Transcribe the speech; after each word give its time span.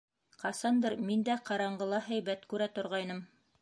Ҡасандыр 0.43 0.95
мин 1.11 1.27
дә 1.29 1.37
ҡараңғыла 1.51 2.03
һәйбәт 2.09 2.53
күрә 2.55 2.73
торғайным. 2.81 3.27